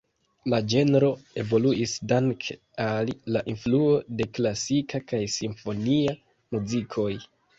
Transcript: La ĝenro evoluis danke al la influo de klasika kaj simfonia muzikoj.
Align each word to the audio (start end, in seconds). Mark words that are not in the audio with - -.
La 0.51 0.59
ĝenro 0.73 1.09
evoluis 1.41 1.91
danke 2.11 2.55
al 2.87 3.11
la 3.37 3.43
influo 3.53 3.93
de 4.21 4.27
klasika 4.39 5.03
kaj 5.13 5.19
simfonia 5.37 6.19
muzikoj. 6.57 7.09